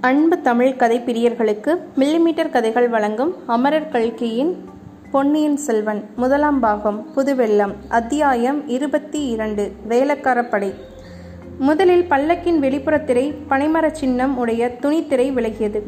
[0.00, 4.64] அன்பு தமிழ் கதை பிரியர்களுக்கு மில்லிமீட்டர் கதைகள் வழங்கும் அமரர் கல்கியின்
[5.10, 10.74] பொன்னியின் செல்வன் முதலாம் பாகம் புதுவெள்ளம் அத்தியாயம் இருபத்தி இரண்டு வேலக்காரப்படை.
[11.58, 15.82] முதலில் பல்லக்கின் வெளிப்புற திரை பனைமரச் சின்னம் உடைய துணித்திரை விலகியது.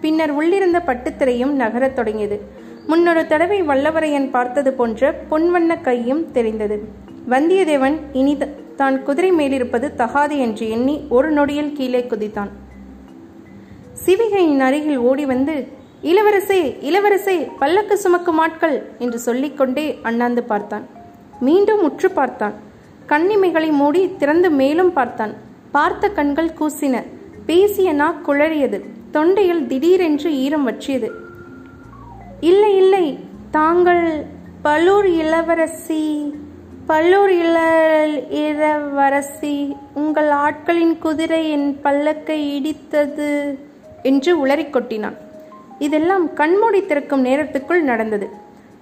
[0.00, 2.40] பின்னர் உள்ளிருந்த பட்டுத்திரையும் நகரத் தொடங்கியது.
[2.86, 6.88] முன்னொரு தடவை வல்லவரையன் பார்த்தது போன்ற பொன்வண்ண கையும் தெரிந்தது.
[7.30, 8.38] வந்தியத்தேவன் இனி
[8.76, 12.48] தான் குதிரை மேலிருப்பது தகாது என்று எண்ணி ஒரு நொடியில் கீழே குதித்தான்.
[14.02, 15.68] சிவிகையின் அருகில் ஓடி வந்து
[16.02, 20.86] இளவரசே இளவரசே பல்லக்கு சுமக்கும் ஆட்கள் என்று சொல்லிக்கொண்டே அண்ணாந்து பார்த்தான்.
[21.40, 22.54] மீண்டும் உற்று பார்த்தான்.
[23.08, 25.34] கண்ணிமைகளை மூடி திறந்து மேலும் பார்த்தான்.
[25.70, 27.02] பார்த்த கண்கள் கூசின.
[27.46, 28.80] பேசிய நா குழறியது.
[29.12, 31.10] தொண்டையில் திடீரென்று ஈரம் வற்றியது.
[32.40, 33.18] இல்லை இல்லை
[33.50, 34.26] தாங்கள்
[34.62, 36.34] பல்லூர் இளவரசி
[36.86, 37.58] பல்லூர் இள
[38.28, 43.58] இளவரசி உங்கள் ஆட்களின் குதிரை என் பல்லக்கை இடித்தது.
[44.10, 45.16] என்று உளறிக் கொட்டினான்.
[45.86, 48.26] இதெல்லாம் கண்மூடி திறக்கும் நேரத்துக்குள் நடந்தது.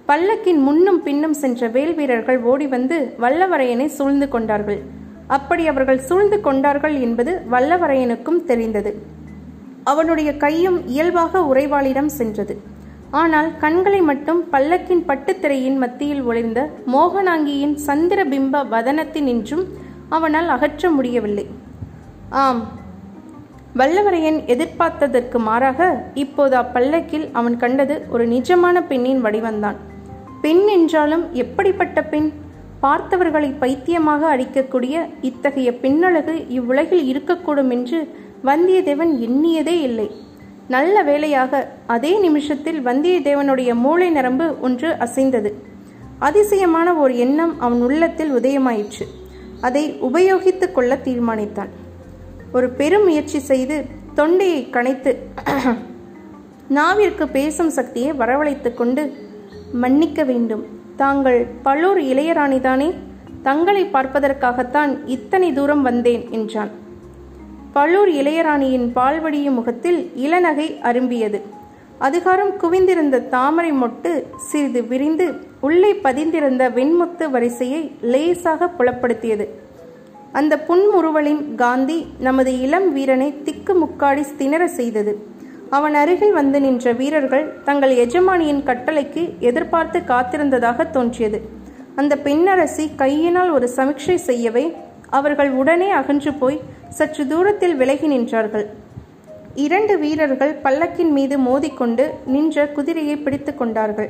[0.09, 4.81] பல்லக்கின் முன்னும் பின்னும் சென்ற வேல் வீரர்கள் ஓடி வந்து வல்லவரையனை சூழ்ந்து கொண்டார்கள்.
[5.37, 8.91] அப்படி அவர்கள் சூழ்ந்து கொண்டார்கள் என்பது வல்லவரையனுக்கும் தெரிந்தது.
[9.91, 12.55] அவனுடைய கையும் இயல்பாக உறைவாளிடம் சென்றது.
[13.21, 16.59] ஆனால் கண்களை மட்டும் பல்லக்கின் பட்டுத்திரையின் மத்தியில் ஒளிர்ந்த
[16.93, 19.65] மோகனாங்கியின் சந்திர பிம்ப வதனத்தினின்றும்
[20.15, 21.45] அவனால் அகற்ற முடியவில்லை.
[22.43, 22.61] ஆம்
[23.79, 24.39] வல்லவரையன்
[24.73, 29.75] எதிர்பார்த்ததற்கு மாறாக இப்போது அப்பல்லக்கில் அவன் கண்டது ஒரு நிஜமான பெண்ணின் வடிவந்தான்
[30.41, 32.31] பெண் என்றாலும் எப்படிப்பட்ட பெண்?
[32.81, 37.99] பார்த்தவர்களை பைத்தியமாக அடிக்கக்கூடிய இத்தகைய பெண்ணழகு இவ்வுலகில் இருக்கக்கூடும் என்று
[38.45, 40.11] வந்தியத்தேவன் எண்ணியதே இல்லை.
[40.67, 45.53] நல்ல வேளையாக அதே நிமிஷத்தில் வந்தியத்தேவனுடைய மூளை நரம்பு ஒன்று அசைந்தது.
[46.19, 49.05] அதிசயமான ஒரு எண்ணம் அவன் உள்ளத்தில் உதயமாயிற்று.
[49.61, 51.71] அதை உபயோகித்துக் கொள்ள தீர்மானித்தான்.
[52.53, 55.15] ஒரு பெரும் முயற்சி செய்து தொண்டையை கனைத்து
[56.69, 59.13] நாவிற்கு பேசும் சக்தியை வரவழைத்துக் கொண்டு
[59.73, 60.65] மன்னிக்க வேண்டும்.
[60.95, 62.93] தாங்கள் பல்லூர் இளையராணிதானே?
[63.41, 66.69] தங்களை பார்ப்பதற்காகத்தான் இத்தனை தூரம் வந்தேன் என்றான்.
[67.73, 71.41] பல்லூர் இளையராணியின் பால்வடிய முகத்தில் இளநகை அரும்பியது.
[71.97, 79.47] அதிகாரம் குவிந்திருந்த தாமரை மொட்டு சிறிது விரிந்து உள்ளே பதிந்திருந்த வெண்முத்து வரிசையை லேசாக புலப்படுத்தியது.
[80.39, 85.13] அந்த புன்முறுவலின் காந்தி நமது இளம் வீரனை திக்கு முக்காடி திணற செய்தது.
[85.69, 91.39] அவன் அருகில் வந்து நின்ற வீரர்கள் தங்கள் எஜமானியின் கட்டளைக்கு எதிர்பார்த்து காத்திருந்ததாக தோன்றியது.
[91.95, 94.65] அந்த பெண்ணரசி கையினால் ஒரு சமிக்ஷை செய்யவே
[95.09, 98.65] அவர்கள் உடனே அகன்று போய் சற்று தூரத்தில் விலகி நின்றார்கள்.
[99.65, 104.09] இரண்டு வீரர்கள் பல்லக்கின் மீது மோதிக்கொண்டு நின்ற குதிரையை பிடித்து கொண்டார்கள்.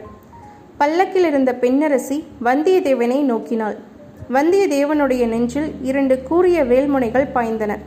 [0.78, 3.78] பல்லக்கில் இருந்த பெண்ணரசி வந்தியத்தேவனை நோக்கினாள்.
[4.30, 7.78] வந்தியத்தேவனுடைய நெஞ்சில் இரண்டு கூறிய வேல்முனைகள் பாய்ந்தன.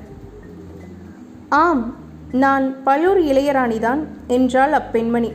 [1.48, 1.94] ஆம்
[2.32, 5.32] நான் பலூர் இளையராணிதான் என்றாள் அப்பெண்மணி.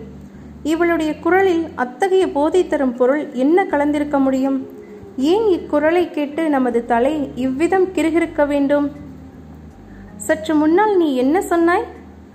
[0.64, 4.68] இவளுடைய குரலில் அத்தகைய போதை தரும் பொருள் என்ன கலந்திருக்க முடியும்?
[5.18, 8.92] ஏன் இக்குரலை கேட்டு நமது தலை இவ்விதம் கிறுகிறுக்க வேண்டும்?
[10.18, 11.86] சற்று முன்னால் நீ என்ன சொன்னாய்?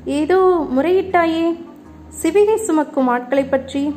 [0.05, 1.57] ஏதோ முறையிட்டாயே.
[2.23, 3.95] சிவிகை சுமக்கும் ஆட்களைப் பற்றி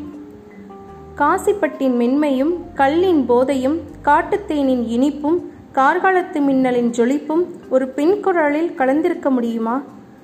[1.19, 5.39] காசிப்பட்டின் மென்மையும் கல்லின் போதையும் காட்டுத்தேனின் இனிப்பும்
[5.73, 9.81] கார்காலத்து மின்னலின் ஜொலிப்பும் ஒரு பெண் குரலில் கலந்திருக்க முடியுமா?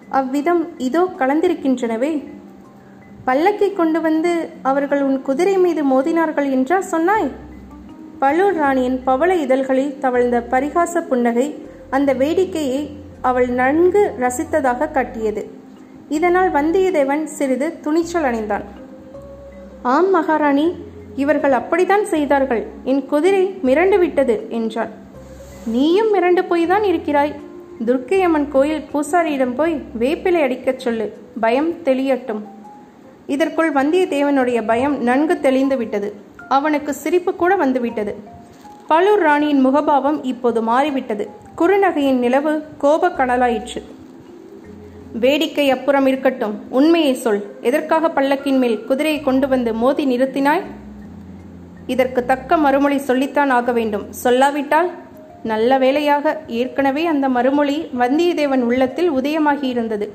[0.10, 2.28] அவ்விதம் இதோ கலந்திருக்கின்றனவே.
[3.28, 7.30] பல்லக்கை கொண்டு வந்து அவர்கள் உன் குதிரை மீது மோதினார்கள் என்றா சொன்னாய்?
[8.20, 11.48] பழுவூர் ராணியின் பவள இதழ்களில் தவழ்ந்த பரிகாச புன்னகை
[11.90, 12.90] அந்த வேடிக்கையை
[13.22, 15.44] அவள் நன்கு ரசித்ததாக காட்டியது.
[16.10, 18.84] இதனால் வந்தியத்தேவன் சிறிது துணிச்சல் அடைந்தான்.
[19.94, 20.76] ஆம் மகாராணி
[21.16, 22.68] இவர்கள் அப்படித்தான் செய்தார்கள்.
[22.84, 24.90] என் குதிரை மிரண்டு விட்டது என்றாள்.
[25.66, 27.34] நீயும் மிரண்டு போய் தான் இருக்கிறாய்.
[27.86, 32.42] துர்க்கையம்மன் கோயில் பூசாரியிடம் போய் வேப்பிலை அடிக்கச் சொல்லு பயம் தெளியட்டும்.
[33.28, 36.14] இதற்குள் வந்தியத்தேவனுடைய பயம் நன்கு தெளிந்து விட்டது.
[36.50, 38.16] அவனுக்கு சிரிப்பு கூட வந்துவிட்டது.
[38.88, 41.30] பழுர் ராணியின் முகபாவம் இப்போது மாறிவிட்டது.
[41.58, 43.84] குறுநகையின் நிலவு கோபக்கடலாயிற்று.
[45.20, 46.56] வேடிக்கை அப்புறம் இருக்கட்டும்.
[46.70, 47.42] உண்மையை சொல்.
[47.62, 50.64] எதற்காக பல்லக்கின் மேல் குதிரையை கொண்டு வந்து மோதி நிறுத்தினாய்?
[51.88, 54.06] இதற்கு தக்க மறுமொழி சொல்லித்தான் ஆக வேண்டும்.
[54.24, 54.90] சொல்லாவிட்டால்
[55.44, 60.08] நல்ல வேளையாக ஏற்கனவே அந்த மறுமொழி வந்தியத்தேவன் உள்ளத்தில் உதயமாகி இருந்தது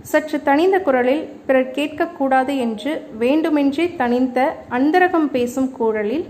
[0.00, 6.26] சற்று தனிந்த குரலில் பிறர் கேட்கக்கூடாது என்று வேண்டுமென்றே தனிந்த அந்தரகம் பேசும் குரலில்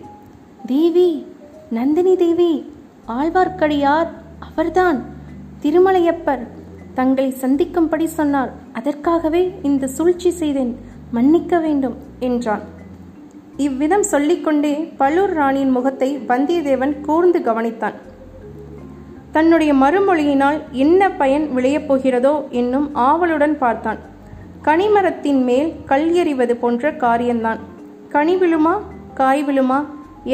[0.66, 1.08] தேவி
[1.70, 2.72] நந்தினி தேவி
[3.08, 5.04] ஆழ்வார்க்கடியார் அவர்தான்.
[5.62, 6.44] திருமலையப்பர்
[6.94, 8.50] தங்களை சந்திக்கும்படி சொன்னார்.
[8.72, 10.72] அதற்காகவே இந்த சூழ்ச்சி செய்தேன்.
[11.10, 11.96] மன்னிக்க வேண்டும்
[12.28, 12.64] என்றான்.
[13.56, 17.96] இவ்விதம் சொல்லிக்கொண்டே பல்லூர் ராணியின் முகத்தை வந்தியத்தேவன் கூர்ந்து கவனித்தான்.
[19.32, 24.00] தன்னுடைய மறுமொழியினால் என்ன பயன் விளையப் போகிறதோ என்னும் ஆவலுடன் பார்த்தான்.
[24.62, 27.60] கனிமரத்தின் மேல் கல் எறிவது போன்ற காரியம்தான்
[28.08, 28.74] கனி விழுமா
[29.14, 29.78] காய் விழுமா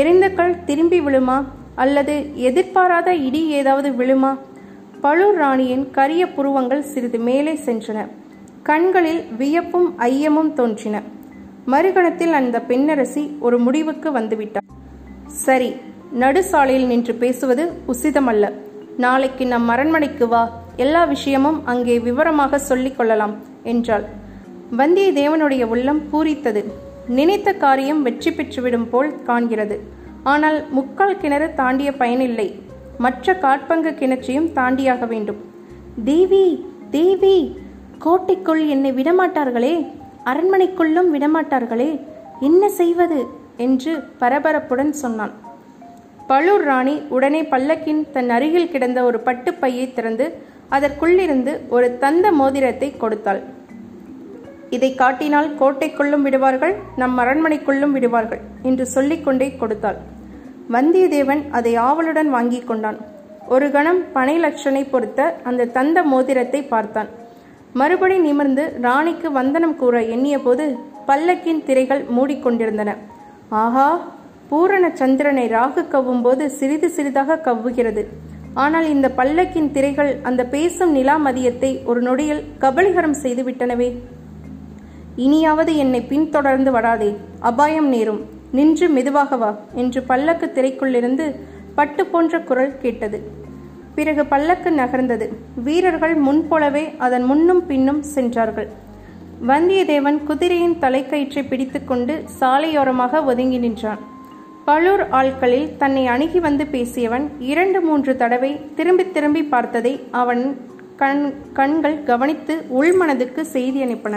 [0.01, 1.39] எரிந்த கல் திரும்பி விழுமா
[1.75, 2.15] அல்லது
[2.49, 4.31] எதிர்பாராத இடி ஏதாவது விழுமா
[5.03, 7.99] பழுர் ராணியின் கரிய புருவங்கள் சிறிது மேலே சென்றன.
[8.63, 10.97] கண்களில் வியப்பும் ஐயமும் தோன்றின.
[11.67, 14.67] மறுகணத்தில் அந்த பெண்ணரசி ஒரு முடிவுக்கு வந்துவிட்டார்
[15.27, 15.71] சரி
[16.21, 18.53] நடுசாலையில் நின்று பேசுவது உசிதமல்ல.
[18.97, 20.43] நாளைக்கு நம் அரண்மனைக்கு வா
[20.77, 24.05] எல்லா விஷயமும் அங்கே விவரமாக சொல்லிக் கொள்ளலாம் என்றாள்.
[24.79, 26.65] வந்தியத்தேவனுடைய உள்ளம் பூரித்தது.
[27.09, 29.79] நினைத்த காரியம் வெற்றி பெற்றுவிடும் போல் காண்கிறது.
[30.23, 32.49] ஆனால் முக்கால் கிணறு தாண்டிய பயனில்லை.
[33.05, 35.41] மற்ற காற்பங்கு கிணற்றையும் தாண்டியாக வேண்டும்.
[36.05, 36.45] தேவி
[36.97, 37.37] தேவி
[38.05, 39.75] கோட்டைக்குள் என்னை விடமாட்டார்களே
[40.31, 41.91] அரண்மனைக்குள்ளும் விடமாட்டார்களே
[42.49, 43.21] என்ன செய்வது?
[43.67, 45.33] என்று பரபரப்புடன் சொன்னான்.
[46.27, 50.27] பழுர் ராணி உடனே பல்லக்கின் தன் அருகில் கிடந்த ஒரு பட்டுப்பையை திறந்து
[50.71, 53.41] அதற்குள்ளிருந்து ஒரு தந்த மோதிரத்தை கொடுத்தாள்.
[54.77, 60.01] இதை காட்டினால் கோட்டைக்குள்ளும் விடுவார்கள் நம் அரண்மனைக்குள்ளும் விடுவார்கள் என்று சொல்லிக்கொண்டே கொடுத்தாள்.
[60.71, 62.99] வந்தியத்தேவன் அதை ஆவலுடன் வாங்கி கொண்டான்.
[63.49, 67.09] ஒரு கணம் பனை லட்சனை பொறுத்த அந்த தந்த மோதிரத்தை பார்த்தான்.
[67.75, 70.65] மறுபடி நிமிர்ந்து ராணிக்கு வந்தனம் கூற எண்ணிய போது
[71.07, 72.91] பல்லக்கின் திரைகள் மூடிக்கொண்டிருந்தன
[73.57, 73.89] ஆஹா!
[74.51, 78.03] பூரண சந்திரனை ராகு கவ்வும் போது சிறிது சிறிதாக கவ்வுகிறது.
[78.55, 83.89] ஆனால் இந்த பல்லக்கின் திரைகள் அந்த பேசும் நிலா மதியத்தை ஒரு நொடியில் கபலீகரம் செய்து விட்டனவே.
[85.17, 87.11] இனியாவது என்னை பின்தொடர்ந்து வராதே.
[87.41, 88.21] அபாயம் நேரும்.
[88.53, 91.27] நின்று மெதுவாக வா என்று பல்லக்கு திரைக்குள்ளிருந்து
[91.75, 93.19] பட்டு போன்ற குரல் கேட்டது.
[93.95, 95.27] பிறகு பல்லக்கு நகர்ந்தது.
[95.65, 98.69] வீரர்கள் முன்போலவே அதன் முன்னும் பின்னும் சென்றார்கள்.
[99.49, 104.03] வந்தியத்தேவன் குதிரையின் தலைக்கயிற்றை பிடித்துக்கொண்டு சாலையோரமாக ஒதுங்கி நின்றான்.
[104.65, 110.43] பழுர் ஆட்களில் தன்னை அணுகி வந்து பேசியவன் இரண்டு மூன்று தடவை திரும்பி திரும்பி பார்த்ததை அவன்
[110.97, 114.17] கண் கண்கள் கவனித்து உள்மனதுக்கு செய்தி அனுப்பின.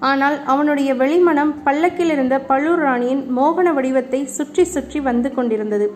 [0.00, 5.92] ஆனால் அவனுடைய வெளிமனம் பல்லக்கில் இருந்த பழுர் ராணியின் மோகன வடிவத்தை சுற்றி சுற்றி வந்து கொண்டிருந்தது.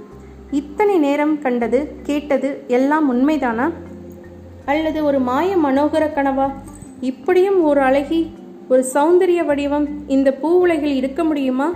[0.51, 3.71] இத்தனை நேரம் கண்டது கேட்டது எல்லாம் உண்மைதானா?
[4.65, 6.51] அல்லது ஒரு மாய மனோகர கனவா?
[7.01, 8.21] இப்படியும் ஒரு அழகி
[8.69, 11.71] ஒரு சௌந்தரிய வடிவம் இந்த பூ உலகில் இருக்க முடியுமா?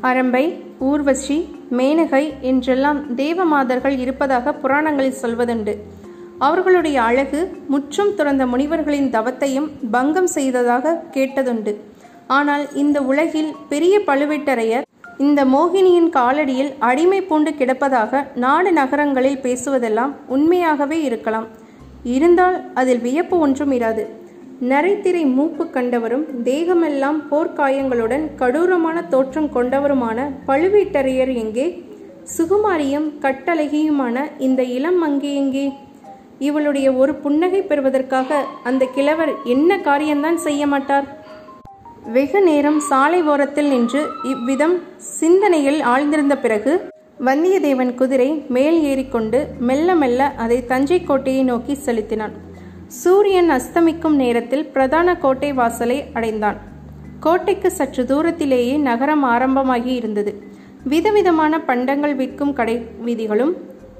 [0.00, 0.44] அரம்பை
[0.78, 1.38] ஊர்வசி
[1.70, 5.74] மேனகை என்றெல்லாம் தேவமாதர்கள் இருப்பதாக புராணங்களில் சொல்வதுண்டு.
[6.46, 7.40] அவர்களுடைய அழகு
[7.72, 11.72] முற்றும் துறந்த முனிவர்களின் தவத்தையும் பங்கம் செய்ததாக கேட்டதுண்டு.
[12.36, 14.86] ஆனால் இந்த உலகில் பெரிய பழுவேட்டரையர்
[15.24, 21.48] இந்த மோகினியின் காலடியில் அடிமை பூண்டு கிடப்பதாக நாடு நகரங்களில் பேசுவதெல்லாம் உண்மையாகவே இருக்கலாம்.
[22.14, 24.04] இருந்தால் அதில் வியப்பு ஒன்றும் இராது.
[24.70, 31.66] நரைத்திரை மூப்பு கண்டவரும் தேகமெல்லாம் போர்க்காயங்களுடன் கடூரமான தோற்றம் கொண்டவருமான பழுவேட்டரையர் எங்கே?
[32.36, 35.66] சுகுமாரியும் கட்டழகியுமான இந்த இளம் அங்கே எங்கே
[36.46, 41.06] இவளுடைய ஒரு புன்னகை பெறுவதற்காக அந்த கிழவர் என்ன காரியம்தான் செய்ய மாட்டார்?
[42.12, 44.76] வெகு நேரம் சாலை ஓரத்தில் நின்று இவ்விதம்
[45.18, 46.72] சிந்தனையில் ஆழ்ந்திருந்த பிறகு
[47.24, 52.34] வந்தியத்தேவன் குதிரை மேல் ஏறிக்கொண்டு மெல்ல மெல்ல அதை தஞ்சை கோட்டையை நோக்கி செலுத்தினான்.
[52.86, 56.58] சூரியன் அஸ்தமிக்கும் நேரத்தில் பிரதான கோட்டை வாசலை அடைந்தான்.
[57.20, 60.32] கோட்டைக்கு சற்று தூரத்திலேயே நகரம் ஆரம்பமாகி இருந்தது.
[60.84, 62.76] விதவிதமான பண்டங்கள் விற்கும் கடை
[63.06, 63.52] வீதிகளும்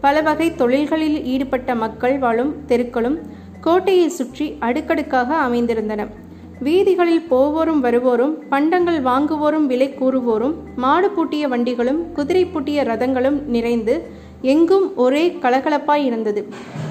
[0.05, 3.17] பல வகை தொழில்களில் ஈடுபட்ட மக்கள் வாழும் தெருக்களும்
[3.61, 6.07] கோட்டையை சுற்றி அடுக்கடுக்காக அமைந்திருந்தன.
[6.67, 13.95] வீதிகளில் போவோரும் வருவோரும் பண்டங்கள் வாங்குவோரும் விலை கூறுவோரும் மாடு பூட்டிய வண்டிகளும் குதிரை பூட்டிய ரதங்களும் நிறைந்து
[14.53, 16.43] எங்கும் ஒரே கலகலப்பாய் இருந்தது.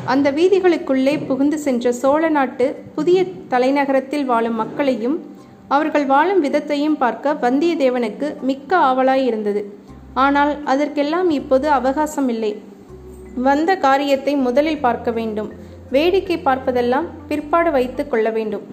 [0.06, 5.18] அந்த வீதிகளுக்குள்ளே புகுந்து சென்ற சோழ நாட்டு புதிய தலைநகரத்தில் வாழும் மக்களையும்
[5.68, 9.64] அவர்கள் வாழும் விதத்தையும் பார்க்க வந்தியத்தேவனுக்கு மிக்க ஆவலாய் இருந்தது.
[10.14, 12.52] ஆனால் அதற்கெல்லாம் இப்போது அவகாசம் இல்லை.
[13.48, 15.50] வந்த காரியத்தை முதலில் பார்க்க வேண்டும்.
[15.96, 18.66] வேடிக்கை பார்ப்பதெல்லாம் பிற்பாடு வைத்து கொள்ள வேண்டும்.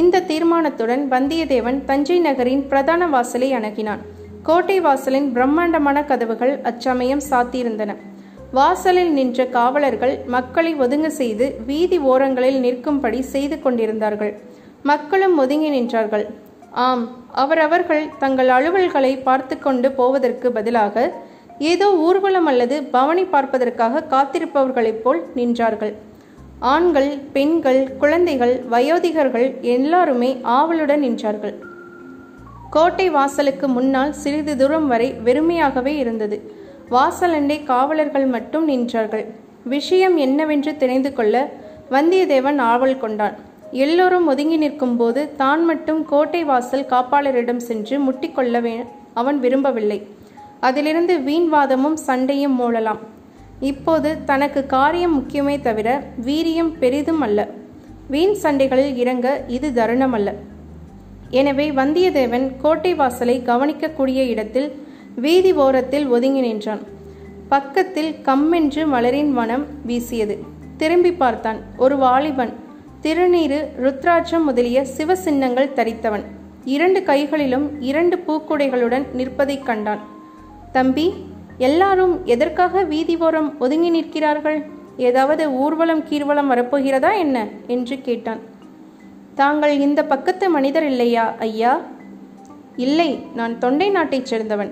[0.00, 4.02] இந்த தீர்மானத்துடன் வந்தியத்தேவன் தஞ்சை நகரின் பிரதான வாசலை அணுகினான்.
[4.48, 7.94] கோட்டை வாசலின் பிரம்மாண்டமான கதவுகள் அச்சமயம் சாத்தியிருந்தன.
[8.58, 14.32] வாசலில் நின்ற காவலர்கள் மக்களை ஒதுங்க செய்து வீதி ஓரங்களில் நிற்கும்படி செய்து கொண்டிருந்தார்கள்.
[14.90, 16.26] மக்களும் ஒதுங்கி நின்றார்கள்.
[16.86, 17.04] ஆம்
[17.42, 20.96] அவரவர்கள் தங்கள் அலுவல்களை பார்த்து கொண்டு போவதற்கு பதிலாக
[21.58, 25.94] ஏதோ ஊர்வலம் அல்லது பவனி பார்ப்பதற்காக காத்திருப்பவர்களைப் போல் நின்றார்கள்.
[26.58, 31.54] ஆண்கள் பெண்கள் குழந்தைகள் வயோதிகர்கள் எல்லாருமே ஆவலுடன் நின்றார்கள்.
[32.70, 36.52] கோட்டை வாசலுக்கு முன்னால் சிறிது தூரம் வரை வெறுமையாகவே இருந்தது.
[36.90, 39.24] வாசலண்டே காவலர்கள் மட்டும் நின்றார்கள்.
[39.64, 41.52] விஷயம் என்னவென்று தெரிந்து கொள்ள
[41.90, 43.36] வந்தியத்தேவன் ஆவல் கொண்டான்.
[43.72, 48.84] எல்லோரும் ஒதுங்கி நிற்கும் போது தான் மட்டும் கோட்டை வாசல் காப்பாளரிடம் சென்று முட்டிக்கொள்ள
[49.14, 50.06] அவன் விரும்பவில்லை.
[50.60, 53.00] அதிலிருந்து வீண்வாதமும் சண்டையும் மூழலாம்.
[53.60, 55.88] இப்போது தனக்கு காரியம் முக்கியமே தவிர
[56.26, 57.48] வீரியம் பெரிதும் அல்ல.
[58.08, 60.34] வீண் சண்டைகளில் இறங்க இது தருணம் அல்ல
[61.30, 64.68] எனவே வந்தியத்தேவன் கோட்டை வாசலை கவனிக்கக்கூடிய இடத்தில்
[65.14, 66.82] வீதி ஓரத்தில் ஒதுங்கி நின்றான்.
[67.48, 70.36] பக்கத்தில் கம்மென்று மலரின் மனம் வீசியது.
[70.76, 72.52] திரும்பி பார்த்தான் ஒரு வாலிபன்.
[73.02, 76.24] திருநீறு ருத்ராட்சம் முதலிய சிவ சின்னங்கள் தரித்தவன்.
[76.64, 80.16] இரண்டு கைகளிலும் இரண்டு பூக்குடைகளுடன் நிற்பதைக் கண்டான்.
[80.72, 81.12] தம்பி
[81.58, 84.64] எல்லாரும் எதற்காக வீதி ஓரம் ஒதுங்கி நிற்கிறார்கள்?
[84.96, 87.46] ஏதாவது ஊர்வலம் கீர்வலம் வரப்போகிறதா என்ன?
[87.66, 88.38] என்று கேட்டான்.
[89.34, 91.80] தாங்கள் இந்த பக்கத்து மனிதர் இல்லையா ஐயா?
[92.76, 94.70] இல்லை நான் தொண்டை நாட்டைச் சேர்ந்தவன்.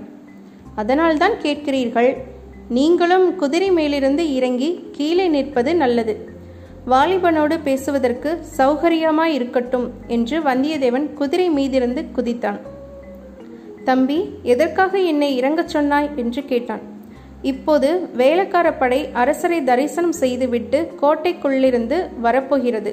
[0.74, 2.16] அதனால்தான் கேட்கிறீர்கள்
[2.68, 6.28] நீங்களும் குதிரை மேலிருந்து இறங்கி கீழே நிற்பது நல்லது.
[6.90, 12.60] வாலிபனோடு பேசுவதற்கு சௌகரியமாய் இருக்கட்டும் என்று வந்தியத்தேவன் குதிரை மீதிருந்து குதித்தான்.
[13.86, 16.10] தம்பி எதற்காக என்னை இறங்கச் சொன்னாய்?
[16.16, 16.80] என்று கேட்டான்.
[17.42, 22.92] இப்போது வேலைக்கார படை அரசரை தரிசனம் செய்துவிட்டு கோட்டைக்குள்ளிருந்து வரப்போகிறது.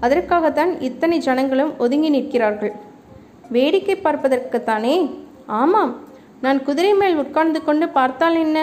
[0.00, 2.72] அதற்காகத்தான் இத்தனை ஜனங்களும் ஒதுங்கி நிற்கிறார்கள்.
[3.48, 4.94] வேடிக்கை பார்ப்பதற்குத்தானே?
[5.46, 5.92] ஆமாம்.
[6.40, 8.58] நான் குதிரை மேல் உட்கார்ந்து கொண்டு பார்த்தால் என்ன?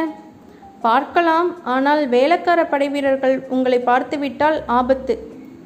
[0.81, 1.49] பார்க்கலாம்.
[1.63, 5.15] ஆனால் வேலைக்கார படை வீரர்கள் உங்களை பார்த்துவிட்டால் ஆபத்து.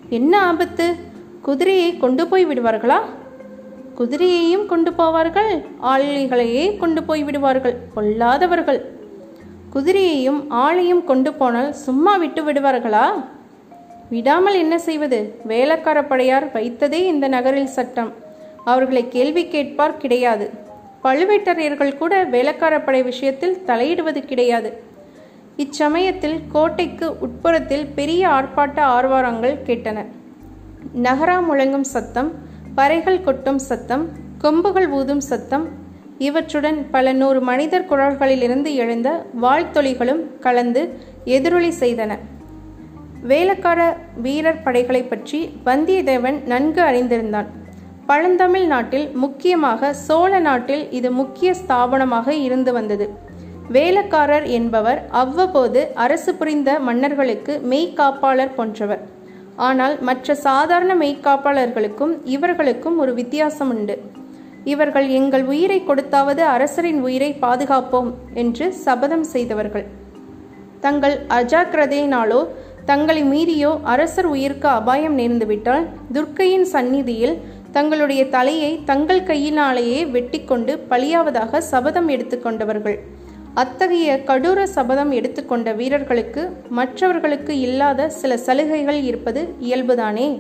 [0.10, 0.96] என்ன ஆபத்து?
[1.41, 3.00] குதிரையை கொண்டு போய் விடுவார்களா?
[3.98, 5.51] குதிரையையும் கொண்டு போவார்கள்
[5.83, 8.81] ஆளிகளையே கொண்டு போய் விடுவார்கள் பொல்லாதவர்கள்
[9.74, 13.05] குதிரையையும் ஆளையும் கொண்டு போனால் சும்மா விட்டு விடுவார்களா?
[14.10, 15.19] விடாமல் என்ன செய்வது?
[15.43, 18.12] வேலைக்கார படையார் வைத்ததே இந்த நகரில் சட்டம்.
[18.63, 20.50] அவர்களை கேள்வி கேட்பார் கிடையாது.
[21.03, 24.71] பழுவேட்டரையர்கள் கூட வேலைக்கார படை விஷயத்தில் தலையிடுவது கிடையாது.
[25.57, 30.05] இச்சமயத்தில் கோட்டைக்கு உட்புறத்தில் பெரிய ஆர்ப்பாட்ட ஆர்வாரங்கள் கேட்டன.
[30.95, 32.31] நகரா முழங்கும் சத்தம்
[32.75, 34.03] பறைகள் கொட்டும் சத்தம்
[34.37, 35.65] கொம்புகள் ஊதும் சத்தம்
[36.17, 39.09] இவற்றுடன் பல நூறு மனிதர் குரல்களிலிருந்து எழுந்த
[39.41, 40.81] வாழ்த்தொலிகளும் கலந்து
[41.25, 42.17] எதிரொலி செய்தன.
[43.21, 43.79] வேலக்கார
[44.21, 47.49] வீரர் படைகளை பற்றி வந்தியத்தேவன் நன்கு அறிந்திருந்தான்.
[48.05, 53.07] பழந்தமிழ் நாட்டில் முக்கியமாக சோழ நாட்டில் இது முக்கிய ஸ்தாபனமாக இருந்து வந்தது.
[53.71, 59.03] வேலக்காரர் என்பவர் அவ்வப்போது அரசு புரிந்த மன்னர்களுக்கு மெய்காப்பாளர் போன்றவர்.
[59.68, 63.96] ஆனால் மற்ற சாதாரண மெய்காப்பாளர்களுக்கும் இவர்களுக்கும் ஒரு வித்தியாசம் உண்டு
[64.72, 69.86] இவர்கள் எங்கள் உயிரை கொடுத்தாவது அரசரின் உயிரை பாதுகாப்போம் என்று சபதம் செய்தவர்கள்.
[70.80, 72.41] தங்கள் அஜாக்கிரதையினாலோ
[72.86, 77.36] தங்களை மீறியோ அரசர் உயிருக்கு அபாயம் நேர்ந்துவிட்டால் துர்க்கையின் சந்நிதியில்
[77.72, 82.98] தங்களுடைய தலையை தங்கள் கையினாலேயே வெட்டிக்கொண்டு பலியாவதாக சபதம் எடுத்துக்கொண்டவர்கள்.
[83.53, 90.39] அத்தகைய கடூர சபதம் எடுத்துக்கொண்ட வீரர்களுக்கு மற்றவர்களுக்கு இல்லாத சில சலுகைகள் இருப்பது இயல்புதானே?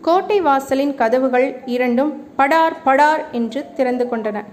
[0.00, 4.44] கோட்டை வாசலின் கதவுகள் இரண்டும் படார் படார் என்று திறந்து கொண்டன.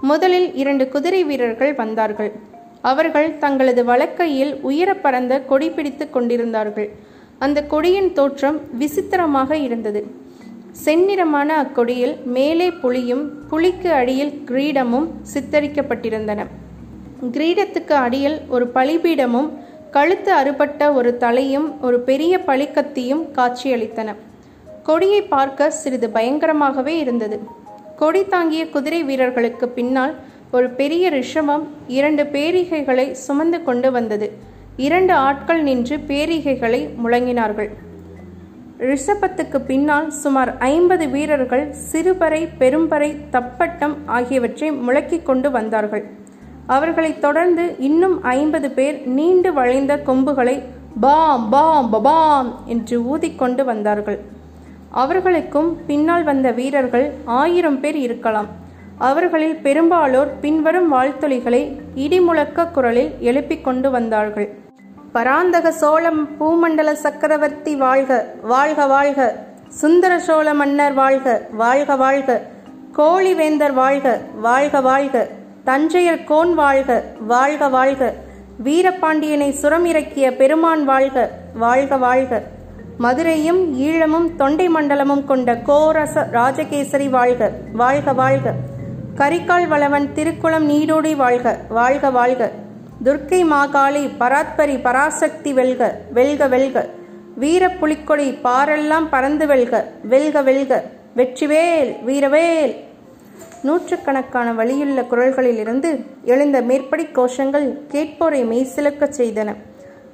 [0.00, 2.32] முதலில் இரண்டு குதிரை வீரர்கள் வந்தார்கள்.
[2.82, 6.88] அவர்கள் தங்களது வழக்கையில் உயர பறந்த கொடி பிடித்து கொண்டிருந்தார்கள்.
[7.38, 10.06] அந்த கொடியின் தோற்றம் விசித்திரமாக இருந்தது.
[10.84, 16.46] செந்நிறமான அக்கொடியில் மேலே புலியும் புலிக்கு அடியில் கிரீடமும் சித்தரிக்கப்பட்டிருந்தன.
[17.30, 19.50] கிரீடத்துக்கு அடியில் ஒரு பலிபீடமும்
[19.90, 24.14] கழுத்து அறுபட்ட ஒரு தலையும் ஒரு பெரிய பளிக்கத்தியும் காட்சியளித்தன.
[24.82, 27.40] கொடியை பார்க்க சிறிது பயங்கரமாகவே இருந்தது.
[27.96, 30.14] கொடி தாங்கிய குதிரை வீரர்களுக்கு பின்னால்
[30.50, 34.30] ஒரு பெரிய ரிஷபம் இரண்டு பேரிகைகளை சுமந்து கொண்டு வந்தது.
[34.76, 37.70] இரண்டு ஆட்கள் நின்று பேரிகைகளை முழங்கினார்கள்.
[38.78, 46.20] ரிஷபத்துக்கு பின்னால் சுமார் ஐம்பது வீரர்கள் சிறுபறை பெரும்பறை தப்பட்டம் ஆகியவற்றை முழக்கிக் கொண்டு வந்தார்கள்.
[46.66, 50.62] அவர்களைத் தொடர்ந்து இன்னும் ஐம்பது பேர் நீண்டு வளைந்த கொம்புகளை
[51.00, 54.18] பாம் பாம் பபாம் என்று ஊதிக்கொண்டு வந்தார்கள்.
[54.90, 58.46] அவர்களுக்கும் பின்னால் வந்த வீரர்கள் ஆயிரம் பேர் இருக்கலாம்.
[58.98, 64.58] அவர்களில் பெரும்பாலோர் பின்வரும் வாழ்த்தொலிகளை இடிமுழக்க குரலில் எழுப்பிக் கொண்டு வந்தார்கள்.
[65.12, 69.46] பராந்தக சோழம் பூமண்டல சக்கரவர்த்தி வாழ்க வாழ்க வாழ்க.
[69.68, 72.42] சுந்தர சோழ மன்னர் வாழ்க வாழ்க வாழ்க.
[72.96, 75.28] கோழிவேந்தர் வாழ்க வாழ்க வாழ்க.
[75.66, 78.14] தஞ்சையர் கோன் வாழ்க வாழ்க வாழ்க.
[78.64, 82.42] வீரபாண்டியனை சுரம் இறக்கிய பெருமான் வாழ்க வாழ்க வாழ்க.
[82.98, 88.54] மதுரையும் ஈழமும் தொண்டை மண்டலமும் கொண்ட கோரச ராஜகேசரி வாழ்க வாழ்க வாழ்க.
[89.16, 92.50] கரிகால் வளவன் திருக்குளம் நீடோடி வாழ்க வாழ்க வாழ்க.
[93.04, 96.88] துர்க்கை மாகாளி பராத்பரி பராசக்தி வெல்க வெல்க வெல்க.
[97.34, 100.82] வீர புலிக்கொடி பாரெல்லாம் பறந்து வெல்க வெல்க வெல்க.
[101.16, 102.90] வெற்றிவேல் வீரவேல்.
[103.66, 105.90] நூற்றுக்கணக்கான வழியுள்ள குரல்களிலிருந்து
[106.32, 109.50] எழுந்த மேற்படி கோஷங்கள் கேட்போரை மெய்சிலக்கச் செய்தன.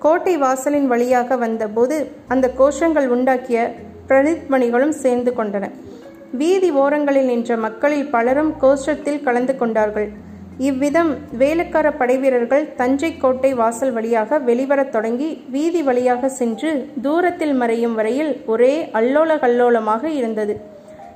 [0.04, 1.96] கோட்டை வாசலின் வழியாக வந்தபோது
[2.28, 3.60] அந்த கோஷங்கள் உண்டாக்கிய
[4.08, 5.64] பிரதித்மணிகளும் சேர்ந்து கொண்டன.
[6.40, 10.08] வீதி ஓரங்களில் நின்ற மக்களில் பலரும் கோஷத்தில் கலந்து கொண்டார்கள்.
[10.68, 18.32] இவ்விதம் வேலைக்கார படைவீரர்கள் தஞ்சை கோட்டை வாசல் வழியாக வெளிவரத் தொடங்கி வீதி வழியாக சென்று தூரத்தில் மறையும் வரையில்
[18.46, 20.56] ஒரே அல்லோல கல்லோலமாக இருந்தது.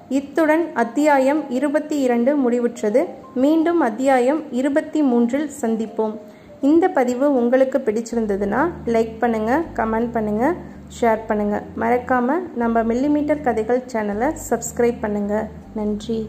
[0.08, 3.02] இத்துடன் அத்தியாயம் இருபத்தி இரண்டு முடிவுற்றது.
[3.34, 6.14] மீண்டும் அத்தியாயம் இருபத்தி மூன்றில் சந்திப்போம்.
[6.60, 8.60] இந்த பதிவு உங்களுக்கு பிடிச்சிருந்ததுன்னா
[8.94, 10.58] லைக் பண்ணுங்கள் கமெண்ட் பண்ணுங்கள்
[11.00, 16.20] ஷேர் பண்ணுங்கள் மறக்காமல் நம்ம மில்லிமீட்டர் கதைகள் சேனலை சப்ஸ்கிரைப் பண்ணுங்கள் நன்றி.